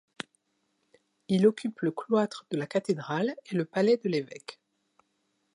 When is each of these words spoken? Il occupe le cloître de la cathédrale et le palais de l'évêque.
Il 1.27 1.45
occupe 1.45 1.81
le 1.81 1.91
cloître 1.91 2.47
de 2.49 2.57
la 2.57 2.65
cathédrale 2.65 3.35
et 3.51 3.53
le 3.55 3.65
palais 3.65 3.97
de 3.97 4.09
l'évêque. 4.09 4.59